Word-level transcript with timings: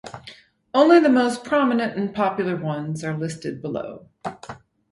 Only 0.73 0.99
the 0.99 1.09
most 1.09 1.43
prominent 1.43 1.95
and 1.95 2.11
popular 2.11 2.55
ones 2.55 3.03
are 3.03 3.15
listed 3.15 3.61
below. 3.61 4.07